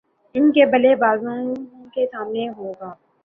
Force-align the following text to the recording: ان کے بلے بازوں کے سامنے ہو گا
ان 0.35 0.51
کے 0.51 0.65
بلے 0.65 0.93
بازوں 0.95 1.35
کے 1.93 2.05
سامنے 2.07 2.47
ہو 2.49 2.71
گا 2.81 2.93